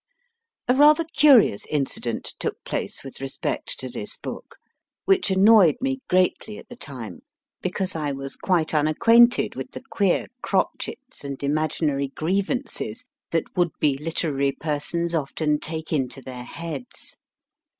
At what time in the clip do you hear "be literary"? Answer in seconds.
13.79-14.53